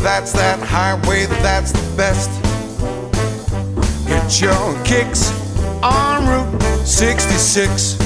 That's 0.00 0.32
that 0.32 0.58
highway, 0.60 1.26
that's 1.42 1.72
the 1.72 1.96
best. 1.96 2.30
Get 4.06 4.40
your 4.40 4.84
kicks 4.84 5.30
on 5.82 6.26
Route 6.26 6.86
66. 6.86 7.96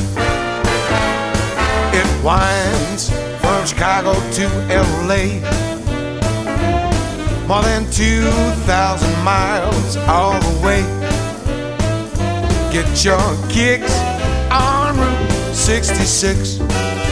It 1.94 2.25
winds 2.25 3.11
from 3.41 3.66
Chicago 3.66 4.12
to 4.33 4.48
LA. 4.69 5.41
More 7.47 7.62
than 7.62 7.91
2,000 7.91 9.25
miles 9.25 9.97
all 10.09 10.38
the 10.41 10.61
way. 10.64 10.83
Get 12.72 13.05
your 13.05 13.36
kicks 13.48 13.94
on 14.50 14.97
Route 14.97 15.55
66. 15.55 17.03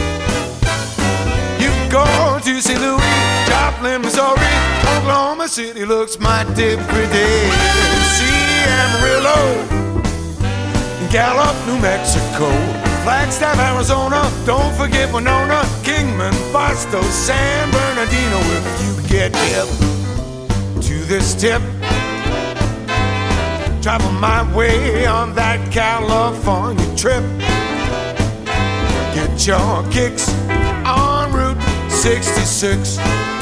Oklahoma 5.43 5.67
City 5.67 5.85
looks 5.85 6.19
mighty 6.19 6.77
pretty. 6.87 7.29
See 8.15 8.63
Amarillo, 8.79 9.67
Gallup, 11.11 11.55
New 11.67 11.77
Mexico, 11.81 12.49
Flagstaff, 13.03 13.59
Arizona. 13.59 14.21
Don't 14.45 14.73
forget 14.75 15.13
Winona, 15.13 15.63
Kingman, 15.83 16.33
Barstow, 16.53 17.01
San 17.01 17.69
Bernardino. 17.71 18.39
If 18.55 18.65
you 18.83 19.09
get 19.09 19.35
hip 19.35 19.67
to 20.81 21.03
this 21.05 21.35
tip, 21.35 21.61
travel 23.81 24.11
my 24.11 24.49
way 24.55 25.05
on 25.05 25.35
that 25.35 25.59
California 25.73 26.95
trip. 26.95 27.23
Get 29.13 29.45
your 29.45 29.83
kicks 29.91 30.29
on 30.85 31.33
Route 31.33 31.61
66. 31.89 33.32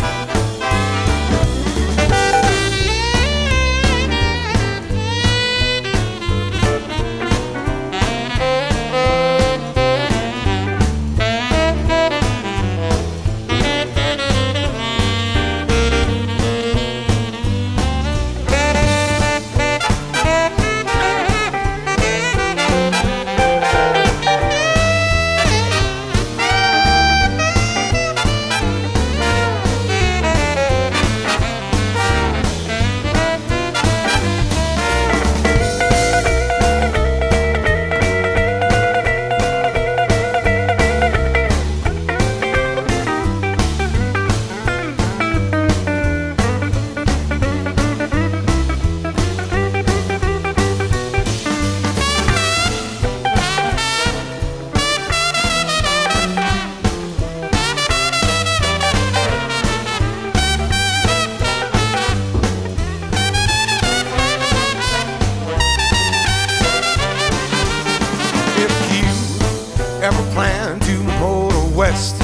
have 70.11 70.27
a 70.27 70.33
plan 70.33 70.79
to 70.81 70.97
motor 71.19 71.75
west. 71.75 72.17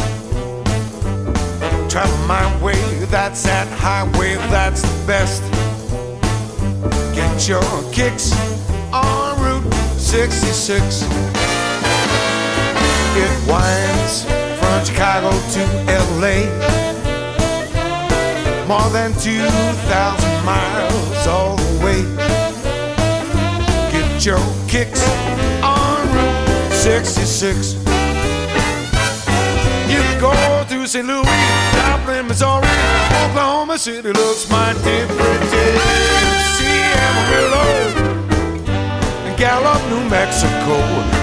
Travel 1.89 2.17
my 2.27 2.45
way, 2.61 2.79
that's 3.05 3.43
that 3.43 3.67
highway, 3.79 4.35
that's 4.49 4.81
the 4.81 5.07
best. 5.07 5.41
Get 7.15 7.47
your 7.47 7.63
kicks 7.91 8.33
on 8.93 9.39
Route 9.41 9.73
66. 9.97 11.03
It 13.19 13.33
winds 13.47 14.23
from 14.59 14.85
Chicago 14.85 15.31
to 15.53 15.61
LA. 16.19 16.37
More 18.67 18.89
than 18.91 19.13
2,000 19.13 20.45
miles 20.45 21.27
all 21.27 21.55
the 21.55 21.85
way. 21.85 22.03
Get 23.91 24.25
your 24.25 24.39
kicks 24.67 25.07
on 25.63 25.76
city 33.87 34.11
looks 34.11 34.49
mighty 34.49 35.05
pretty. 35.15 35.67
See 36.57 36.81
Amarillo, 37.05 37.65
Gallup, 39.37 39.81
New 39.89 40.09
Mexico, 40.09 40.75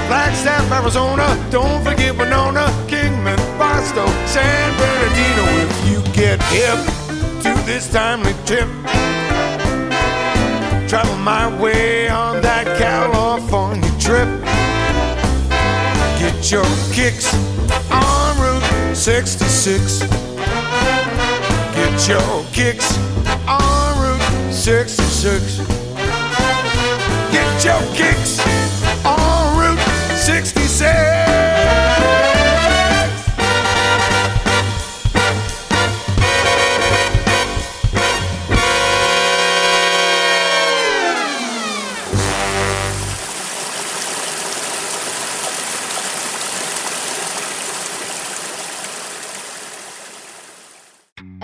Flagstaff, 0.06 0.70
Arizona. 0.72 1.26
Don't 1.50 1.84
forget 1.84 2.16
Winona, 2.16 2.66
Kingman, 2.86 3.36
Barstow, 3.58 4.06
San 4.24 4.72
Bernardino. 4.78 5.44
If 5.64 5.88
you 5.90 6.00
get 6.14 6.40
hip 6.44 6.78
to 7.42 7.52
this 7.66 7.90
timely 7.92 8.34
tip, 8.46 8.68
travel 10.88 11.16
my 11.18 11.46
way 11.60 12.08
on 12.08 12.40
that 12.40 12.66
California 12.78 13.90
trip. 14.00 14.43
Get 16.44 16.52
your 16.52 16.64
kicks 16.92 17.34
on 17.90 18.38
Route 18.38 18.94
66 18.94 20.00
get 21.72 22.08
your 22.08 22.44
kicks 22.52 22.98
on 23.48 23.98
Route 23.98 24.52
66. 24.52 25.58
Get 27.32 27.64
your 27.64 27.80
kicks 27.96 28.63